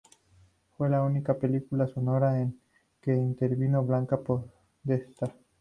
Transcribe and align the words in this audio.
Fue 0.75 0.89
la 0.89 1.03
única 1.03 1.35
película 1.35 1.85
sonora 1.85 2.39
en 2.41 2.59
que 3.01 3.13
intervino 3.13 3.83
Blanca 3.83 4.17
Podestá. 4.19 5.31